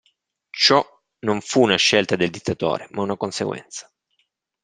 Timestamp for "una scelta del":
1.61-2.31